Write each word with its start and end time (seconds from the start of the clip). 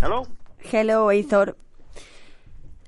Hello. 0.00 0.26
Hello, 0.60 1.08
Eythor. 1.08 1.54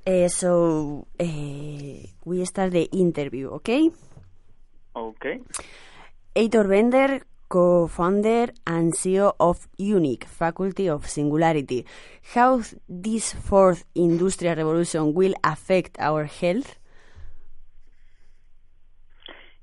Uh, 0.07 0.29
so 0.29 1.07
uh, 1.21 2.07
we 2.25 2.45
start 2.47 2.73
the 2.73 2.85
interview, 2.85 3.51
okay? 3.51 3.91
Okay. 4.97 5.41
Eythor 6.35 6.67
Bender, 6.67 7.21
co-founder 7.51 8.53
and 8.67 8.95
CEO 8.95 9.35
of 9.39 9.69
UNYQ 9.79 10.25
Faculty 10.25 10.89
of 10.89 11.07
Singularity. 11.07 11.85
How 12.33 12.63
this 12.89 13.35
fourth 13.35 13.85
industrial 13.95 14.57
revolution 14.57 15.13
will 15.13 15.35
affect 15.45 15.99
our 15.99 16.25
health? 16.25 16.79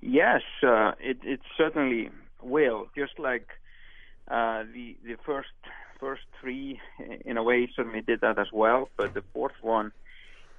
Yes, 0.01 0.43
uh, 0.61 0.91
it, 0.99 1.17
it 1.23 1.39
certainly 1.57 2.11
will. 2.43 2.89
Just 2.95 3.17
like 3.17 3.47
uh, 4.27 4.65
the 4.71 4.95
the 5.03 5.15
first 5.25 5.49
first 5.99 6.23
three, 6.39 6.79
in 7.25 7.37
a 7.37 7.43
way, 7.43 7.69
certainly 7.75 8.01
did 8.01 8.21
that 8.21 8.39
as 8.39 8.47
well. 8.51 8.89
But 8.97 9.13
the 9.13 9.23
fourth 9.33 9.53
one 9.61 9.91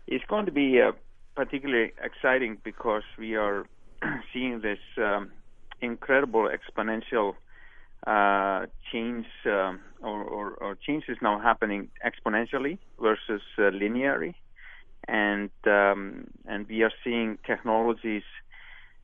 is 0.06 0.20
going 0.28 0.46
to 0.46 0.52
be 0.52 0.80
uh, 0.80 0.92
particularly 1.34 1.92
exciting 2.02 2.58
because 2.62 3.02
we 3.18 3.34
are 3.36 3.66
seeing 4.32 4.60
this 4.60 4.78
um, 4.98 5.30
incredible 5.80 6.48
exponential 6.48 7.34
uh, 8.06 8.66
change 8.90 9.26
um, 9.46 9.80
or, 10.02 10.22
or, 10.22 10.50
or, 10.52 10.74
changes 10.74 11.18
now 11.20 11.38
happening 11.38 11.90
exponentially 12.04 12.78
versus 13.00 13.42
uh, 13.58 13.62
linearly, 13.62 14.34
and 15.06 15.50
um, 15.66 16.26
and 16.46 16.66
we 16.66 16.82
are 16.82 16.92
seeing 17.04 17.36
technologies 17.46 18.22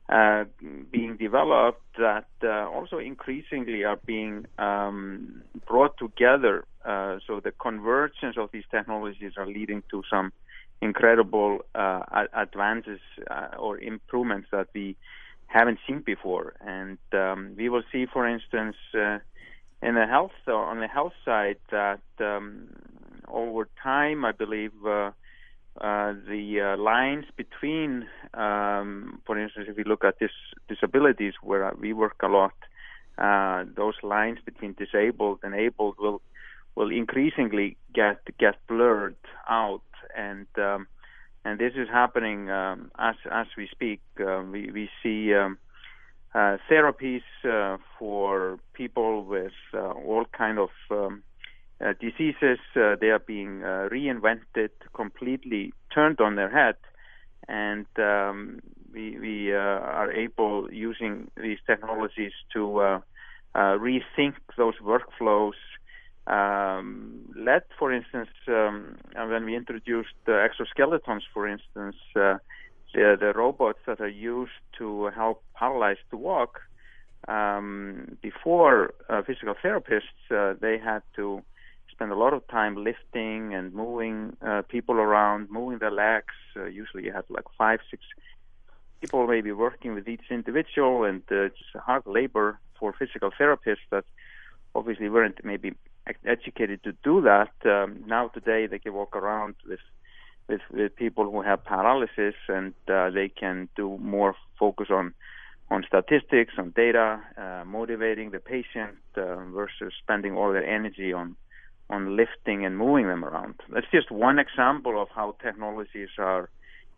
uh, 0.09 0.45
being 0.91 1.17
developed 1.17 1.83
that 1.97 2.27
uh, 2.43 2.69
also 2.69 2.97
increasingly 2.97 3.83
are 3.83 3.99
being 4.05 4.45
um, 4.57 5.41
brought 5.67 5.97
together. 5.97 6.65
Uh, 6.85 7.17
so 7.27 7.41
the 7.41 7.51
convergence 7.51 8.37
of 8.37 8.49
these 8.53 8.63
technologies 8.71 9.33
are 9.35 9.45
leading 9.47 9.83
to 9.91 10.03
some 10.09 10.31
incredible 10.81 11.59
uh, 11.75 12.03
advances 12.33 12.99
uh, 13.29 13.49
or 13.57 13.79
improvements 13.79 14.47
that 14.51 14.67
we 14.73 14.95
haven't 15.47 15.79
seen 15.85 16.01
before. 16.05 16.53
And 16.61 16.97
um, 17.11 17.55
we 17.57 17.67
will 17.67 17.83
see, 17.91 18.05
for 18.05 18.27
instance, 18.27 18.77
uh, 18.93 19.17
in 19.81 19.95
the 19.95 20.05
health 20.07 20.31
on 20.47 20.79
the 20.79 20.87
health 20.87 21.13
side 21.25 21.57
that 21.69 21.99
um, 22.19 22.69
over 23.27 23.67
time, 23.83 24.23
I 24.23 24.31
believe 24.31 24.71
uh, 25.81 25.85
uh, 25.85 26.13
the 26.27 26.61
uh, 26.61 26.81
lines 26.81 27.25
between, 27.35 28.07
um, 28.33 29.21
for 29.25 29.37
instance, 29.37 29.67
if 29.69 29.77
we 29.77 29.83
look 29.83 30.03
at 30.03 30.19
this 30.19 30.31
disabilities 30.67 31.33
where 31.41 31.73
we 31.79 31.93
work 31.93 32.15
a 32.23 32.27
lot, 32.27 32.53
those 33.75 33.95
lines 34.03 34.39
between 34.45 34.73
disabled 34.73 35.39
and 35.43 35.53
able 35.55 35.95
will 35.99 36.21
will 36.75 36.91
increasingly 36.91 37.75
get 37.93 38.19
get 38.37 38.55
blurred 38.67 39.15
out 39.49 39.81
and 40.15 40.45
um, 40.57 40.87
and 41.43 41.59
this 41.59 41.73
is 41.75 41.87
happening 41.89 42.49
um, 42.49 42.91
as 42.99 43.15
as 43.31 43.47
we 43.57 43.67
speak. 43.71 44.01
Uh, 44.19 44.43
we 44.51 44.69
we 44.71 44.89
see 45.01 45.33
um, 45.33 45.57
uh, 46.35 46.57
therapies 46.69 47.23
uh, 47.43 47.77
for 47.97 48.59
people 48.73 49.23
with 49.23 49.53
uh, 49.73 49.91
all 50.07 50.25
kind 50.37 50.59
of 50.59 50.69
um, 50.91 51.23
uh, 51.87 51.93
diseases. 51.99 52.59
Uh, 52.75 52.95
they 52.99 53.09
are 53.09 53.19
being 53.19 53.59
reinvented, 53.59 54.69
completely 54.93 55.73
turned 55.93 56.19
on 56.19 56.35
their 56.35 56.49
head, 56.49 56.75
and 57.47 57.85
um, 57.97 58.59
we 58.93 59.17
we 59.19 59.51
are 59.51 60.11
able 60.11 60.71
using 60.71 61.29
these 61.35 61.59
technologies 61.65 62.33
to 62.53 63.01
rethink 63.55 64.35
those 64.57 64.75
workflows 64.83 65.59
um, 66.27 67.21
let, 67.37 67.67
for 67.79 67.91
instance, 67.93 68.29
um, 68.49 68.97
when 69.15 69.45
we 69.45 69.55
introduced 69.55 70.13
exoskeletons, 70.27 71.21
for 71.33 71.47
instance, 71.47 71.95
uh, 72.17 72.37
the, 72.93 73.15
the, 73.17 73.31
robots 73.33 73.79
that 73.87 74.01
are 74.01 74.09
used 74.09 74.59
to 74.77 75.05
help 75.15 75.41
paralyzed 75.55 76.01
to 76.11 76.17
walk, 76.17 76.59
um, 77.29 78.17
before 78.21 78.93
uh, 79.09 79.21
physical 79.21 79.55
therapists, 79.63 80.01
uh, 80.31 80.55
they 80.59 80.77
had 80.77 81.01
to 81.15 81.41
spend 81.97 82.11
a 82.11 82.15
lot 82.15 82.33
of 82.33 82.47
time 82.47 82.75
lifting 82.89 83.55
and 83.55 83.73
moving 83.73 84.37
uh, 84.45 84.61
people 84.69 84.95
around, 84.95 85.49
moving 85.49 85.79
their 85.79 85.91
legs. 85.91 86.35
Uh, 86.55 86.65
usually, 86.65 87.03
you 87.05 87.11
had 87.11 87.25
like 87.29 87.45
five, 87.57 87.79
six 87.89 88.03
people 89.01 89.25
maybe 89.25 89.51
working 89.51 89.95
with 89.95 90.07
each 90.07 90.27
individual, 90.29 91.03
and 91.03 91.23
uh, 91.31 91.49
it's 91.49 91.63
hard 91.87 92.03
labor 92.05 92.59
for 92.79 92.93
physical 92.93 93.31
therapists 93.39 93.87
that 93.89 94.05
obviously 94.75 95.09
weren't 95.09 95.43
maybe 95.43 95.73
educated 96.25 96.83
to 96.83 96.91
do 97.03 97.21
that. 97.21 97.51
Um, 97.65 98.03
now 98.05 98.27
today 98.27 98.67
they 98.67 98.79
can 98.79 98.93
walk 98.93 99.15
around 99.15 99.55
with 99.67 99.85
with, 100.47 100.61
with 100.71 100.95
people 100.95 101.25
who 101.31 101.41
have 101.41 101.65
paralysis, 101.65 102.35
and 102.47 102.73
uh, 102.87 103.09
they 103.09 103.27
can 103.27 103.67
do 103.75 103.97
more 103.97 104.35
focus 104.59 104.89
on 104.91 105.13
on 105.69 105.83
statistics, 105.85 106.53
on 106.57 106.71
data, 106.75 107.19
uh, 107.37 107.63
motivating 107.65 108.31
the 108.31 108.39
patient 108.39 108.95
uh, 109.17 109.35
versus 109.59 109.91
spending 110.01 110.33
all 110.37 110.53
their 110.53 110.65
energy 110.65 111.11
on 111.11 111.35
on 111.89 112.15
lifting 112.15 112.65
and 112.65 112.77
moving 112.77 113.07
them 113.07 113.23
around. 113.23 113.55
That's 113.69 113.87
just 113.91 114.11
one 114.11 114.39
example 114.39 115.01
of 115.01 115.07
how 115.15 115.35
technologies 115.41 116.09
are 116.17 116.49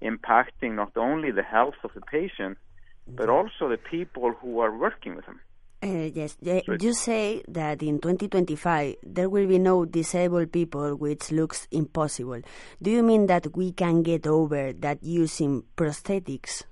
impacting 0.02 0.76
not 0.76 0.96
only 0.98 1.32
the 1.32 1.44
health 1.44 1.76
of 1.84 1.92
the 1.94 2.02
patient, 2.02 2.58
but 3.08 3.30
also 3.30 3.68
the 3.70 3.78
people 3.78 4.34
who 4.40 4.60
are 4.60 4.76
working 4.76 5.16
with 5.16 5.26
them. 5.26 5.40
Uh, 5.82 6.10
yes, 6.14 6.36
you 6.42 6.94
say 6.94 7.42
that 7.48 7.82
in 7.82 8.00
2025 8.00 8.96
there 9.02 9.30
will 9.30 9.48
be 9.48 9.58
no 9.58 9.86
disabled 9.86 10.52
people, 10.52 10.96
which 10.96 11.32
looks 11.32 11.70
impossible. 11.72 12.42
Do 12.82 12.92
you 12.92 13.02
mean 13.02 13.28
that 13.28 13.56
we 13.56 13.72
can 13.72 14.04
get 14.04 14.28
over 14.28 14.74
that 14.74 15.02
using 15.02 15.64
prosthetics? 15.78 16.64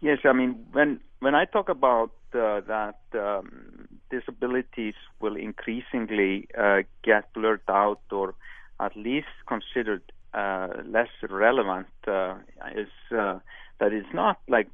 Yes, 0.00 0.18
I 0.24 0.32
mean 0.32 0.64
when 0.72 1.00
when 1.20 1.34
I 1.34 1.44
talk 1.44 1.68
about 1.68 2.12
uh, 2.32 2.60
that 2.62 3.00
um, 3.14 3.73
disabilities 4.10 4.94
will 5.20 5.36
increasingly 5.36 6.48
uh, 6.56 6.82
get 7.02 7.32
blurred 7.32 7.62
out 7.68 8.00
or 8.10 8.34
at 8.80 8.96
least 8.96 9.28
considered 9.46 10.02
uh, 10.32 10.68
less 10.86 11.08
relevant 11.30 11.86
uh, 12.08 12.34
is 12.74 12.88
uh, 13.16 13.38
that 13.80 13.92
it's 13.92 14.12
not 14.12 14.38
like 14.48 14.68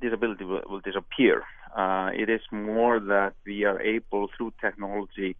disability 0.00 0.44
will, 0.44 0.62
will 0.68 0.80
disappear. 0.80 1.44
Uh, 1.76 2.10
it 2.14 2.28
is 2.28 2.40
more 2.50 2.98
that 2.98 3.34
we 3.44 3.64
are 3.64 3.80
able 3.80 4.28
through 4.36 4.52
technology 4.60 5.36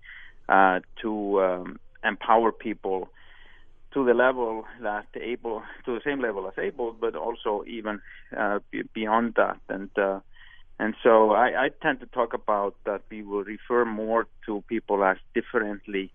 uh, 0.48 0.80
to 1.00 1.42
um, 1.42 1.80
empower 2.04 2.52
people 2.52 3.08
to 3.92 4.04
the 4.04 4.14
level 4.14 4.64
that 4.82 5.06
able 5.14 5.62
to 5.84 5.94
the 5.94 6.00
same 6.04 6.20
level 6.20 6.46
as 6.46 6.58
able, 6.58 6.92
but 6.92 7.16
also 7.16 7.64
even 7.66 8.00
uh, 8.36 8.58
beyond 8.92 9.34
that. 9.36 9.58
And 9.68 9.90
and 10.78 10.94
so 11.02 11.30
I, 11.30 11.66
I 11.66 11.70
tend 11.82 12.00
to 12.00 12.06
talk 12.06 12.34
about 12.34 12.74
that 12.84 13.02
we 13.10 13.22
will 13.22 13.44
refer 13.44 13.84
more 13.84 14.26
to 14.46 14.62
people 14.68 15.04
as 15.04 15.16
differently 15.34 16.12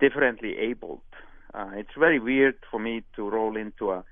differently 0.00 0.56
abled. 0.56 1.02
Uh, 1.52 1.70
it's 1.74 1.94
very 1.98 2.18
weird 2.18 2.54
for 2.70 2.80
me 2.80 3.02
to 3.16 3.28
roll 3.28 3.56
into 3.56 3.90
a 3.90 4.04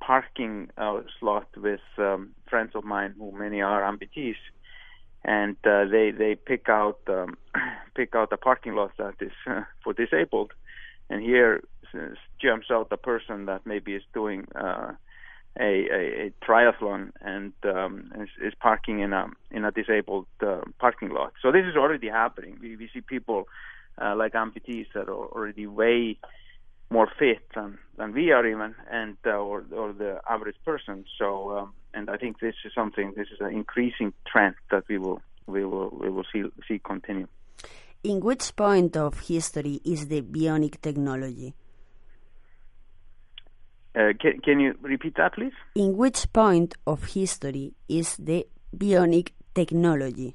parking 0.00 0.70
uh, 0.76 1.00
slot 1.18 1.48
with 1.56 1.80
um, 1.98 2.30
friends 2.48 2.72
of 2.74 2.84
mine 2.84 3.14
who 3.18 3.32
many 3.32 3.60
are 3.60 3.82
amputees 3.82 4.36
and 5.24 5.56
uh, 5.64 5.84
they 5.84 6.10
they 6.10 6.34
pick 6.34 6.68
out 6.68 6.98
um, 7.08 7.36
pick 7.94 8.14
out 8.14 8.32
a 8.32 8.36
parking 8.36 8.74
lot 8.74 8.92
that 8.98 9.14
is 9.20 9.32
uh, 9.46 9.62
for 9.84 9.92
disabled, 9.92 10.52
and 11.10 11.22
here 11.22 11.62
jumps 12.40 12.68
out 12.70 12.88
a 12.90 12.96
person 12.96 13.44
that 13.46 13.66
maybe 13.66 13.94
is 13.94 14.02
doing 14.14 14.46
uh, 14.54 14.92
a, 15.58 15.62
a, 15.62 16.26
a 16.26 16.32
triathlon 16.44 17.12
and 17.20 17.52
um, 17.64 18.10
is, 18.20 18.28
is, 18.42 18.54
parking 18.58 19.00
in 19.00 19.12
a 19.12 19.26
in 19.50 19.64
a 19.64 19.70
disabled 19.70 20.26
uh, 20.40 20.62
parking 20.78 21.10
lot. 21.10 21.32
So 21.42 21.52
this 21.52 21.66
is 21.66 21.76
already 21.76 22.08
happening. 22.08 22.58
We, 22.60 22.76
we 22.76 22.88
see 22.92 23.02
people 23.02 23.48
uh, 24.00 24.14
like 24.16 24.32
amputees 24.32 24.86
that 24.94 25.08
are 25.08 25.14
already 25.14 25.66
way 25.66 26.18
more 26.90 27.08
fit 27.18 27.40
than, 27.54 27.78
than 27.96 28.12
we 28.12 28.32
are 28.32 28.46
even, 28.46 28.74
and 28.90 29.16
uh, 29.26 29.30
or 29.30 29.64
or 29.74 29.92
the 29.92 30.20
average 30.28 30.56
person. 30.64 31.04
So 31.18 31.58
um, 31.58 31.72
and 31.92 32.08
I 32.08 32.16
think 32.16 32.40
this 32.40 32.54
is 32.64 32.72
something. 32.74 33.12
This 33.16 33.28
is 33.28 33.40
an 33.40 33.52
increasing 33.52 34.12
trend 34.26 34.54
that 34.70 34.84
we 34.88 34.98
will 34.98 35.20
we 35.46 35.64
will 35.64 35.90
we 35.90 36.08
will 36.08 36.24
see 36.32 36.44
see 36.66 36.78
continue. 36.78 37.28
In 38.04 38.20
which 38.20 38.56
point 38.56 38.96
of 38.96 39.20
history 39.20 39.80
is 39.84 40.08
the 40.08 40.22
bionic 40.22 40.80
technology? 40.80 41.54
Uh, 43.94 44.12
can, 44.18 44.40
can 44.40 44.60
you 44.60 44.74
repeat 44.80 45.16
that, 45.16 45.34
please? 45.34 45.52
In 45.74 45.96
which 45.96 46.32
point 46.32 46.74
of 46.86 47.04
history 47.04 47.74
is 47.88 48.16
the 48.16 48.46
bionic 48.74 49.30
technology? 49.54 50.34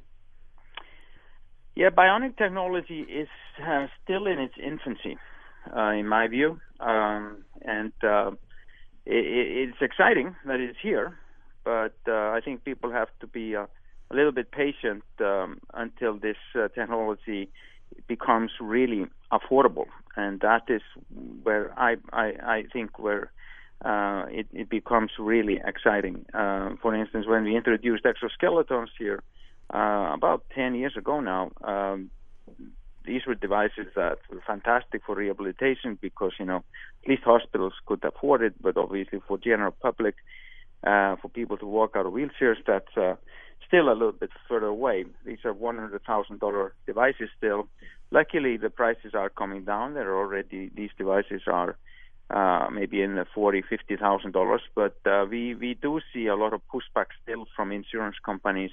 Yeah, 1.76 1.90
bionic 1.90 2.38
technology 2.38 3.02
is 3.02 3.28
uh, 3.64 3.88
still 4.04 4.28
in 4.28 4.40
its 4.40 4.54
infancy, 4.64 5.18
uh, 5.76 5.92
in 5.92 6.08
my 6.08 6.28
view, 6.28 6.60
um, 6.80 7.44
and 7.62 7.94
uh, 8.04 8.32
it, 9.06 9.70
it's 9.70 9.78
exciting 9.82 10.36
that 10.46 10.60
it's 10.60 10.78
here. 10.82 11.18
But 11.64 11.98
uh, 12.08 12.32
I 12.32 12.42
think 12.44 12.64
people 12.64 12.92
have 12.92 13.10
to 13.20 13.28
be 13.28 13.56
uh, 13.56 13.66
a 14.10 14.16
little 14.16 14.32
bit 14.32 14.52
patient 14.52 15.04
um, 15.20 15.60
until 15.74 16.18
this 16.18 16.38
uh, 16.56 16.68
technology 16.70 17.50
becomes 18.08 18.52
really 18.62 19.06
affordable, 19.32 19.86
and 20.16 20.40
that 20.42 20.64
is 20.70 20.82
where 21.44 21.74
I 21.78 21.98
I, 22.12 22.26
I 22.44 22.64
think 22.72 23.00
where 23.00 23.32
uh, 23.84 24.26
it, 24.30 24.48
it, 24.54 24.70
becomes 24.70 25.12
really 25.20 25.62
exciting. 25.64 26.26
Uh, 26.34 26.72
for 26.82 26.96
instance, 26.96 27.28
when 27.28 27.44
we 27.44 27.56
introduced 27.56 28.04
exoskeletons 28.06 28.88
here 28.98 29.22
uh, 29.72 30.14
about 30.16 30.44
10 30.56 30.74
years 30.74 30.98
ago 30.98 31.20
now, 31.20 31.52
um, 31.64 32.10
these 33.06 33.22
were 33.28 33.36
devices 33.36 33.86
that 33.96 34.18
were 34.32 34.42
fantastic 34.46 35.02
for 35.06 35.16
rehabilitation 35.16 35.98
because 36.02 36.32
you 36.40 36.46
know 36.46 36.64
at 37.04 37.10
least 37.10 37.24
hospitals 37.24 37.74
could 37.86 38.04
afford 38.04 38.42
it, 38.42 38.54
but 38.62 38.78
obviously 38.78 39.22
for 39.28 39.38
general 39.38 39.72
public, 39.82 40.16
uh, 40.84 41.16
for 41.22 41.30
people 41.30 41.58
to 41.58 41.66
walk 41.66 41.96
out 41.96 42.06
of 42.06 42.14
wheelchairs, 42.14 42.58
that's 42.66 42.98
uh, 42.98 43.16
still 43.68 43.90
a 43.90 43.94
little 43.94 44.12
bit 44.12 44.32
further 44.48 44.68
away. 44.68 45.06
These 45.26 45.40
are 45.46 45.54
$100,000 45.54 46.70
devices 46.86 47.30
still. 47.38 47.68
Luckily, 48.12 48.58
the 48.58 48.70
prices 48.70 49.14
are 49.14 49.30
coming 49.30 49.64
down. 49.66 49.94
There 49.94 50.10
are 50.12 50.18
already 50.18 50.72
these 50.74 50.92
devices 50.98 51.42
are 51.48 51.78
uh, 52.30 52.70
maybe 52.72 53.02
in 53.02 53.16
the 53.16 53.26
forty, 53.34 53.62
fifty 53.62 53.98
thousand 53.98 54.32
dollars. 54.32 54.62
But 54.76 54.98
uh, 55.06 55.26
we 55.30 55.56
we 55.56 55.74
do 55.74 56.00
see 56.14 56.28
a 56.28 56.36
lot 56.36 56.54
of 56.54 56.62
pushback 56.74 57.08
still 57.24 57.46
from 57.56 57.72
insurance 57.72 58.16
companies 58.24 58.72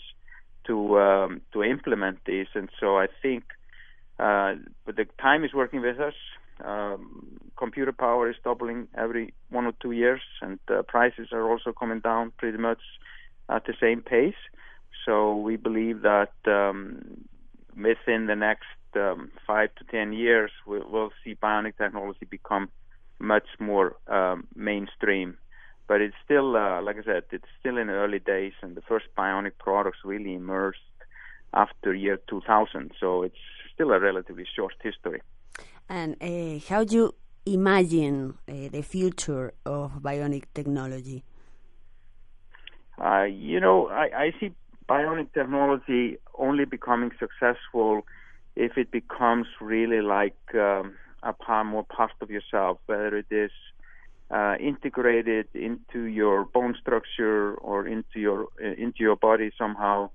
to 0.67 0.99
um, 0.99 1.41
to 1.53 1.63
implement 1.63 2.19
this, 2.27 2.49
and 2.55 2.69
so 2.81 2.99
I 2.99 3.07
think. 3.23 3.45
Uh, 4.19 4.55
but 4.87 4.95
the 4.95 5.07
time 5.21 5.45
is 5.45 5.53
working 5.53 5.81
with 5.83 5.99
us. 5.99 6.15
Um, 6.65 7.41
computer 7.57 7.91
power 7.91 8.31
is 8.31 8.37
doubling 8.45 8.87
every 8.97 9.35
one 9.51 9.67
or 9.67 9.73
two 9.83 9.91
years, 9.91 10.23
and 10.41 10.61
uh, 10.69 10.83
prices 10.83 11.29
are 11.33 11.51
also 11.51 11.73
coming 11.73 11.99
down 11.99 12.33
pretty 12.39 12.59
much 12.59 12.79
at 13.49 13.65
the 13.67 13.75
same 13.81 14.03
pace. 14.03 14.35
So 15.05 15.37
we 15.37 15.57
believe 15.57 16.03
that 16.03 16.33
um, 16.47 17.25
within 17.77 18.27
the 18.27 18.37
next 18.37 18.67
um, 18.97 19.31
five 19.47 19.71
to 19.77 19.85
ten 19.85 20.13
years, 20.13 20.51
we'll, 20.67 20.89
we'll 20.89 21.13
see 21.23 21.35
bionic 21.35 21.77
technology 21.77 22.27
become 22.29 22.69
much 23.19 23.47
more 23.59 23.97
um, 24.09 24.47
mainstream. 24.55 25.37
But 25.87 26.01
it's 26.01 26.15
still, 26.25 26.57
uh, 26.57 26.81
like 26.83 26.97
I 26.99 27.05
said, 27.05 27.25
it's 27.31 27.45
still 27.61 27.77
in 27.77 27.89
the 27.89 27.93
early 27.93 28.19
days, 28.19 28.53
and 28.63 28.75
the 28.75 28.81
first 28.83 29.07
bionic 29.17 29.53
products 29.59 29.99
really 30.05 30.35
emerged 30.35 30.79
after 31.53 31.95
year 31.95 32.19
2000. 32.29 32.93
So 32.99 33.23
it's 33.23 33.37
still 33.75 33.91
a 33.93 34.01
relatively 34.01 34.47
short 34.57 34.75
history. 34.83 35.21
And 35.89 36.17
uh, 36.21 36.59
how 36.69 36.85
do 36.85 36.97
you 36.97 37.15
imagine 37.47 38.39
uh, 38.49 38.69
the 38.71 38.83
future 38.83 39.53
of 39.67 39.93
bionic 40.01 40.45
technology? 40.55 41.23
Uh, 42.99 43.25
you 43.25 43.61
know, 43.61 43.89
I, 43.89 44.09
I 44.17 44.33
see 44.41 44.55
bionic 44.89 45.33
technology 45.33 46.19
only 46.39 46.65
becoming 46.65 47.11
successful 47.19 48.03
if 48.57 48.77
it 48.77 48.91
becomes 48.91 49.47
really 49.61 50.01
like 50.01 50.37
um, 50.55 50.95
a 51.23 51.33
part, 51.33 51.67
more 51.67 51.85
part 51.85 52.13
of 52.21 52.31
yourself, 52.31 52.79
whether 52.87 53.17
it 53.17 53.27
is 53.31 53.51
uh, 54.31 54.55
integrated 54.61 55.47
into 55.55 56.05
your 56.05 56.45
bone 56.45 56.75
structure 56.81 57.55
or 57.55 57.87
into 57.87 58.19
your 58.19 58.49
uh, 58.63 58.73
into 58.77 59.01
your 59.01 59.17
body 59.17 59.51
somehow, 59.59 60.11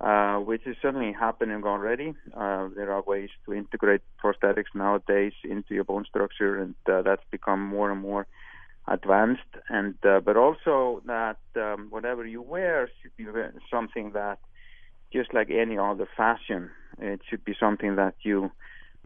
uh, 0.00 0.36
which 0.38 0.66
is 0.66 0.76
certainly 0.82 1.12
happening 1.12 1.62
already. 1.64 2.14
Uh, 2.34 2.68
there 2.74 2.92
are 2.92 3.02
ways 3.02 3.30
to 3.44 3.52
integrate 3.52 4.00
prosthetics 4.22 4.74
nowadays 4.74 5.32
into 5.44 5.74
your 5.74 5.84
bone 5.84 6.04
structure, 6.08 6.60
and 6.60 6.74
uh, 6.90 7.02
that's 7.02 7.22
become 7.30 7.62
more 7.64 7.90
and 7.90 8.00
more 8.00 8.26
advanced. 8.88 9.52
And 9.68 9.94
uh, 10.04 10.20
but 10.20 10.36
also 10.36 11.02
that 11.06 11.38
um, 11.56 11.88
whatever 11.90 12.26
you 12.26 12.42
wear 12.42 12.90
should 13.00 13.16
be 13.16 13.26
something 13.70 14.12
that, 14.12 14.38
just 15.12 15.32
like 15.32 15.50
any 15.50 15.78
other 15.78 16.08
fashion, 16.16 16.70
it 17.02 17.20
should 17.28 17.44
be 17.44 17.54
something 17.58 17.96
that 17.96 18.14
you 18.22 18.50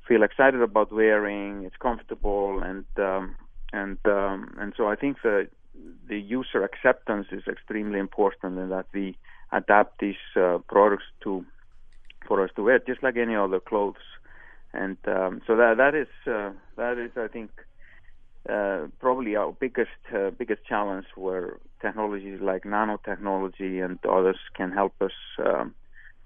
feel 0.06 0.22
excited 0.22 0.60
about 0.62 0.92
wearing. 0.92 1.64
It's 1.64 1.76
comfortable, 1.76 2.60
and 2.62 2.84
um, 2.98 3.36
and 3.72 3.98
um, 4.06 4.54
and 4.60 4.72
so 4.76 4.88
I 4.88 4.96
think 4.96 5.18
the 5.22 5.48
the 6.08 6.18
user 6.18 6.62
acceptance 6.64 7.26
is 7.32 7.42
extremely 7.48 7.98
important, 7.98 8.58
and 8.58 8.70
that 8.70 8.86
we 8.92 9.16
adapt 9.52 10.00
these 10.00 10.24
uh, 10.36 10.58
products 10.68 11.04
to 11.24 11.44
for 12.26 12.42
us 12.42 12.50
to 12.56 12.62
wear, 12.62 12.78
just 12.78 13.02
like 13.02 13.16
any 13.16 13.36
other 13.36 13.60
clothes. 13.60 14.06
And 14.72 14.96
um, 15.06 15.40
so 15.46 15.56
that 15.56 15.76
that 15.78 15.94
is 15.94 16.08
uh, 16.26 16.50
that 16.76 16.98
is 16.98 17.12
I 17.16 17.28
think 17.28 17.50
uh, 18.48 18.86
probably 19.00 19.36
our 19.36 19.52
biggest 19.52 20.02
uh, 20.14 20.30
biggest 20.30 20.64
challenge, 20.66 21.06
where 21.16 21.58
technologies 21.80 22.40
like 22.40 22.64
nanotechnology 22.64 23.84
and 23.84 23.98
others 24.04 24.38
can 24.54 24.70
help 24.72 24.94
us. 25.00 25.12
Um, 25.44 25.74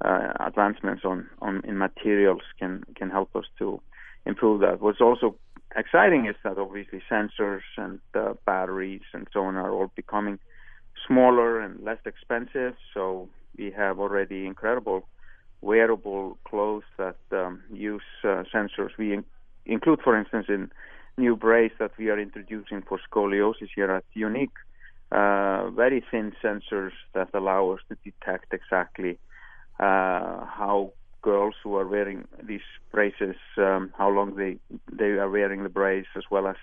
advancements 0.02 1.04
on, 1.04 1.28
on 1.40 1.62
in 1.64 1.78
materials 1.78 2.42
can 2.58 2.84
can 2.96 3.10
help 3.10 3.34
us 3.36 3.44
to 3.58 3.80
improve 4.26 4.60
that. 4.60 4.80
What's 4.80 5.00
also 5.00 5.36
exciting 5.76 6.26
is 6.26 6.36
that 6.44 6.58
obviously 6.58 7.02
sensors 7.10 7.60
and 7.76 8.00
uh, 8.14 8.34
batteries 8.46 9.02
and 9.12 9.26
so 9.32 9.44
on 9.44 9.56
are 9.56 9.70
all 9.70 9.90
becoming 9.94 10.38
smaller 11.06 11.60
and 11.60 11.82
less 11.82 11.98
expensive. 12.06 12.74
So 12.94 13.28
we 13.56 13.70
have 13.76 13.98
already 13.98 14.46
incredible 14.46 15.06
wearable 15.60 16.38
clothes 16.44 16.84
that 16.96 17.16
um, 17.32 17.62
use 17.72 18.02
uh, 18.24 18.44
sensors. 18.52 18.90
We 18.98 19.14
in- 19.14 19.24
include, 19.66 20.00
for 20.02 20.16
instance, 20.18 20.46
in 20.48 20.70
new 21.18 21.36
brace 21.36 21.72
that 21.78 21.92
we 21.98 22.08
are 22.08 22.18
introducing 22.18 22.82
for 22.82 22.98
scoliosis 23.10 23.68
here 23.74 23.90
at 23.90 24.04
UNYQ, 24.16 24.50
uh, 25.12 25.70
very 25.70 26.02
thin 26.10 26.32
sensors 26.42 26.92
that 27.14 27.28
allow 27.34 27.70
us 27.70 27.80
to 27.88 27.96
detect 28.04 28.54
exactly 28.54 29.12
uh, 29.12 29.29
how 29.80 30.92
girls 31.22 31.54
who 31.62 31.76
are 31.76 31.86
wearing 31.86 32.26
these 32.42 32.60
braces, 32.92 33.36
um, 33.58 33.92
how 33.96 34.08
long 34.08 34.36
they 34.36 34.58
they 34.92 35.18
are 35.18 35.30
wearing 35.30 35.62
the 35.62 35.68
brace, 35.68 36.06
as 36.16 36.24
well 36.30 36.46
as 36.46 36.56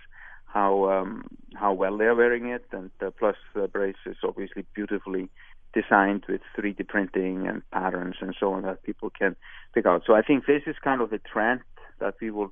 how 0.45 0.89
um, 0.89 1.25
how 1.55 1.73
well 1.73 1.97
they 1.97 2.05
are 2.05 2.15
wearing 2.15 2.47
it, 2.47 2.65
and 2.71 2.89
uh, 3.01 3.11
plus 3.17 3.35
the 3.53 3.67
brace 3.67 3.95
is 4.05 4.17
obviously 4.23 4.65
beautifully 4.73 5.29
designed 5.73 6.23
with 6.27 6.41
3D 6.57 6.87
printing 6.87 7.47
and 7.47 7.61
patterns 7.71 8.15
and 8.21 8.35
so 8.39 8.53
on 8.53 8.63
that 8.63 8.81
people 8.83 9.09
can 9.09 9.35
pick 9.73 9.85
out. 9.85 10.01
So 10.07 10.15
I 10.15 10.21
think 10.21 10.45
this 10.45 10.63
is 10.65 10.75
kind 10.83 11.01
of 11.01 11.13
a 11.13 11.19
trend 11.19 11.61
that 11.99 12.15
we 12.21 12.31
will 12.31 12.51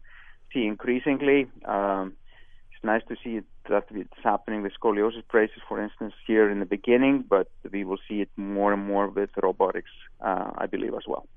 see 0.54 0.66
increasingly. 0.66 1.48
Um, 1.66 2.14
it's 2.72 2.84
nice 2.84 3.02
to 3.08 3.16
see 3.24 3.38
it, 3.38 3.46
that 3.70 3.86
it's 3.92 4.24
happening 4.24 4.62
with 4.62 4.74
scoliosis 4.80 5.24
braces, 5.32 5.62
for 5.68 5.82
instance, 5.82 6.14
here 6.26 6.50
in 6.50 6.60
the 6.60 6.66
beginning, 6.66 7.24
but 7.28 7.50
we 7.72 7.84
will 7.84 8.00
see 8.08 8.22
it 8.22 8.30
more 8.36 8.74
and 8.74 8.86
more 8.86 9.08
with 9.08 9.30
robotics, 9.42 9.92
uh, 10.22 10.52
I 10.58 10.66
believe, 10.66 10.94
as 10.94 11.04
well. 11.08 11.28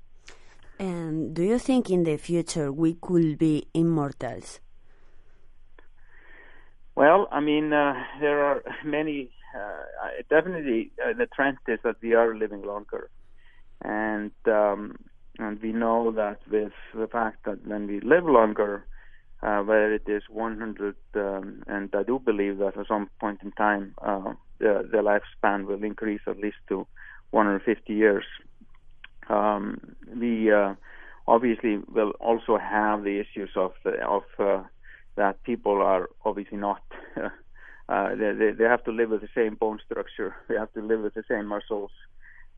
And 0.79 1.33
do 1.33 1.43
you 1.43 1.59
think 1.59 1.89
in 1.89 2.03
the 2.03 2.17
future 2.17 2.71
we 2.71 2.93
could 2.93 3.37
be 3.37 3.67
immortals? 3.73 4.59
Well, 6.95 7.27
I 7.31 7.39
mean, 7.39 7.73
uh, 7.73 7.93
there 8.19 8.43
are 8.43 8.63
many. 8.85 9.31
Uh, 9.55 10.23
definitely, 10.29 10.91
uh, 11.03 11.13
the 11.13 11.25
trend 11.25 11.57
is 11.67 11.79
that 11.83 11.95
we 12.01 12.13
are 12.13 12.35
living 12.35 12.61
longer, 12.61 13.09
and 13.81 14.31
um, 14.45 14.95
and 15.39 15.59
we 15.61 15.71
know 15.71 16.11
that 16.11 16.39
with 16.51 16.73
the 16.93 17.07
fact 17.07 17.45
that 17.45 17.65
when 17.65 17.87
we 17.87 17.99
live 18.01 18.25
longer, 18.25 18.85
uh, 19.41 19.61
whether 19.61 19.93
it 19.93 20.07
is 20.07 20.23
100, 20.29 20.95
um, 21.15 21.63
and 21.67 21.89
I 21.93 22.03
do 22.03 22.19
believe 22.19 22.57
that 22.57 22.77
at 22.77 22.87
some 22.87 23.09
point 23.19 23.39
in 23.43 23.51
time, 23.53 23.95
uh, 24.01 24.33
the, 24.59 24.87
the 24.91 24.97
lifespan 24.97 25.65
will 25.65 25.83
increase 25.83 26.21
at 26.27 26.37
least 26.37 26.57
to 26.69 26.85
150 27.31 27.93
years. 27.93 28.25
Um, 29.29 29.95
we 30.13 30.51
uh, 30.51 30.73
obviously 31.27 31.77
will 31.87 32.11
also 32.19 32.57
have 32.57 33.03
the 33.03 33.19
issues 33.19 33.51
of 33.55 33.71
the, 33.83 33.91
of 34.05 34.23
uh, 34.39 34.63
that 35.15 35.43
people 35.43 35.81
are 35.81 36.09
obviously 36.25 36.57
not. 36.57 36.81
uh, 37.89 38.15
they, 38.15 38.51
they 38.57 38.63
have 38.63 38.83
to 38.85 38.91
live 38.91 39.11
with 39.11 39.21
the 39.21 39.29
same 39.35 39.55
bone 39.55 39.79
structure. 39.85 40.35
They 40.49 40.55
have 40.55 40.73
to 40.73 40.81
live 40.81 41.01
with 41.01 41.13
the 41.13 41.23
same 41.29 41.45
muscles, 41.45 41.91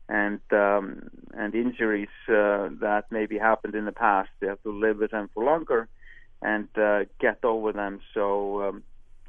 and 0.08 0.40
um, 0.52 1.10
and 1.34 1.54
injuries 1.54 2.14
uh, 2.28 2.68
that 2.80 3.04
maybe 3.10 3.38
happened 3.38 3.74
in 3.74 3.84
the 3.84 3.92
past. 3.92 4.30
They 4.40 4.48
have 4.48 4.62
to 4.62 4.72
live 4.72 4.98
with 4.98 5.10
them 5.10 5.28
for 5.34 5.44
longer, 5.44 5.88
and 6.42 6.68
uh, 6.76 7.04
get 7.20 7.44
over 7.44 7.72
them. 7.72 8.00
So 8.14 8.62
um, 8.62 8.82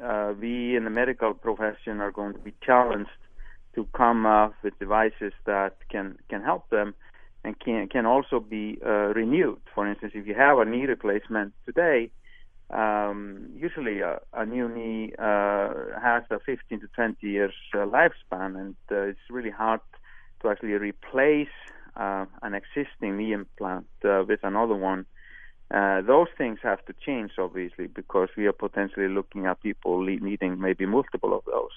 uh, 0.04 0.34
we 0.40 0.76
in 0.76 0.84
the 0.84 0.90
medical 0.90 1.34
profession 1.34 2.02
are 2.02 2.12
going 2.12 2.34
to 2.34 2.40
be 2.40 2.54
challenged 2.62 3.10
to 3.76 3.88
come 3.96 4.26
up 4.26 4.54
with 4.64 4.78
devices 4.80 5.34
that 5.46 5.78
can 5.90 6.18
can 6.30 6.42
help 6.42 6.70
them 6.70 6.94
and 7.44 7.60
can 7.60 7.88
can 7.88 8.06
also 8.06 8.40
be 8.40 8.80
uh, 8.86 9.14
renewed. 9.14 9.60
For 9.74 9.88
instance, 9.88 10.14
if 10.16 10.28
you 10.28 10.36
have 10.36 10.58
a 10.58 10.66
knee 10.66 10.86
replacement 10.86 11.54
today, 11.66 12.10
um, 12.70 13.50
usually 13.56 14.00
a, 14.02 14.20
a, 14.34 14.46
new 14.46 14.68
knee 14.68 15.14
uh, 15.20 15.74
has 16.02 16.24
a 16.32 16.40
15 16.40 16.80
to 16.82 16.88
20 16.88 17.28
years 17.28 17.54
uh, 17.74 17.80
lifespan, 17.80 18.60
and 18.60 18.76
uh, 18.92 19.02
it's 19.02 19.20
really 19.30 19.52
hard 19.52 19.82
to 20.42 20.50
actually 20.50 20.74
replace 20.74 21.56
an 21.96 22.56
existing 22.56 23.18
knee 23.18 23.34
implant 23.34 23.86
with 24.02 24.40
another 24.42 24.74
one. 24.74 25.06
Those 25.74 26.28
things 26.38 26.60
have 26.62 26.86
to 26.86 26.94
change, 27.06 27.32
obviously, 27.38 27.88
because 27.88 28.30
we 28.38 28.46
are 28.46 28.54
potentially 28.54 29.08
looking 29.08 29.46
at 29.48 29.62
people 29.62 30.02
needing 30.04 30.60
maybe 30.60 30.86
multiple 30.86 31.34
of 31.34 31.44
those. 31.46 31.72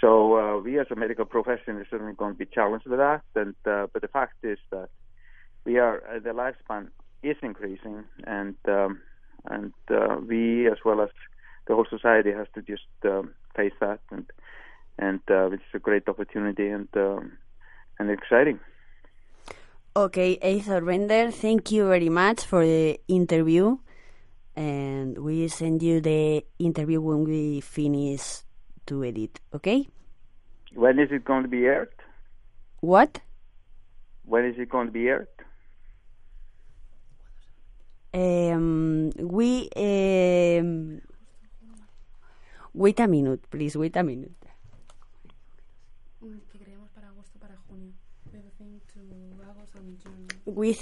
So 0.00 0.36
uh, 0.36 0.60
we 0.60 0.78
as 0.78 0.86
a 0.90 0.96
medical 0.96 1.24
profession 1.24 1.80
is 1.80 1.86
certainly 1.90 2.14
going 2.14 2.34
to 2.34 2.38
be 2.38 2.46
challenged 2.46 2.86
with 2.86 2.98
that. 2.98 3.22
And 3.34 3.54
uh, 3.64 3.86
but 3.92 4.02
the 4.02 4.08
fact 4.08 4.36
is 4.42 4.58
that 4.70 4.88
we 5.64 5.78
are 5.78 6.02
uh, 6.08 6.18
the 6.18 6.30
lifespan 6.30 6.88
is 7.22 7.36
increasing, 7.42 8.04
and 8.26 8.56
um, 8.68 9.00
and 9.46 9.72
uh, 9.90 10.16
we 10.26 10.66
as 10.68 10.78
well 10.84 11.00
as 11.00 11.10
the 11.66 11.74
whole 11.74 11.86
society 11.88 12.32
has 12.32 12.46
to 12.54 12.62
just 12.62 12.82
um, 13.04 13.32
face 13.56 13.72
that, 13.80 14.00
and 14.10 14.26
and 14.98 15.20
uh, 15.30 15.50
it's 15.50 15.62
a 15.72 15.78
great 15.78 16.08
opportunity 16.08 16.68
and 16.68 16.88
um, 16.96 17.32
and 17.98 18.10
exciting. 18.10 18.58
Okay, 19.96 20.38
Eythor 20.42 20.84
Bender, 20.84 21.30
thank 21.30 21.70
you 21.70 21.86
very 21.86 22.08
much 22.08 22.44
for 22.44 22.64
the 22.64 22.98
interview, 23.06 23.78
and 24.56 25.16
we 25.16 25.46
send 25.46 25.84
you 25.84 26.00
the 26.00 26.44
interview 26.58 27.00
when 27.00 27.22
we 27.22 27.60
finish 27.60 28.42
to 28.86 29.04
edit, 29.04 29.38
okay? 29.54 29.86
When 30.74 30.98
is 30.98 31.12
it 31.12 31.24
going 31.24 31.44
to 31.44 31.48
be 31.48 31.66
aired? 31.66 31.94
What? 32.80 33.20
When 34.24 34.44
is 34.46 34.56
it 34.58 34.68
going 34.68 34.88
to 34.88 34.92
be 34.92 35.06
aired? 35.06 35.28
Um, 38.12 39.12
we 39.16 39.68
um, 39.76 41.02
wait 42.72 42.98
a 42.98 43.06
minute, 43.06 43.48
please. 43.48 43.76
Wait 43.76 43.94
a 43.94 44.02
minute. 44.02 44.32
We 46.20 46.30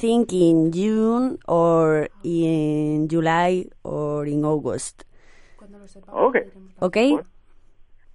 think 0.03 0.33
in 0.33 0.73
June 0.73 1.39
or 1.49 2.09
in 2.25 3.09
July 3.09 3.67
or 3.85 4.27
in 4.27 4.45
August. 4.45 5.05
Okay. 6.13 6.45
Okay. 6.81 7.19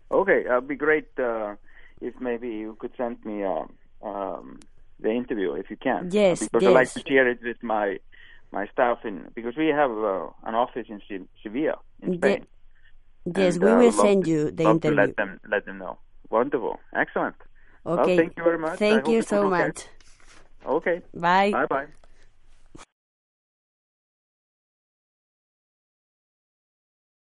Okay, 0.10 0.46
it'd 0.46 0.68
be 0.68 0.76
great 0.76 1.08
uh, 1.20 1.56
if 2.02 2.14
maybe 2.22 2.48
you 2.50 2.78
could 2.80 2.92
send 2.98 3.24
me 3.26 3.44
uh, 3.44 3.66
um, 4.02 4.60
the 5.00 5.12
interview 5.12 5.54
if 5.54 5.70
you 5.70 5.76
can. 5.76 6.10
Yes, 6.12 6.40
because 6.40 6.64
yes. 6.64 6.70
I 6.70 6.74
like 6.74 6.94
to 6.94 7.04
share 7.08 7.28
it 7.28 7.40
with 7.44 7.62
my 7.62 8.00
my 8.52 8.68
staff 8.68 9.00
in 9.04 9.26
because 9.36 9.56
we 9.58 9.68
have 9.68 9.92
uh, 9.92 10.28
an 10.44 10.56
office 10.56 10.88
in 10.90 11.02
Sevilla 11.44 11.80
in 12.02 12.16
Spain. 12.18 12.46
yes, 13.36 13.56
and, 13.56 13.64
we 13.64 13.70
uh, 13.70 13.78
will 13.80 13.92
send 13.92 14.24
to- 14.24 14.30
you 14.32 14.52
the 14.52 14.64
interview. 14.64 14.96
let 14.96 15.16
them 15.18 15.40
let 15.52 15.66
them 15.66 15.78
know. 15.80 15.98
Wonderful, 16.30 16.80
excellent. 16.96 17.36
Well, 17.84 18.00
Okay. 18.00 18.18
thank 18.18 18.38
you 18.38 18.44
very 18.44 18.60
much. 18.60 18.80
Thank 18.80 19.06
hope 19.06 19.14
you 19.14 19.22
so 19.24 19.50
much. 19.50 19.80
okay. 19.80 19.97
Okay, 20.66 21.02
Bye. 21.14 21.52
bye 21.52 21.66
bye. 21.66 21.88